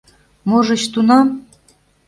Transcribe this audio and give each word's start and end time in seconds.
Можыч, 0.49 0.83
тунам... 0.93 1.27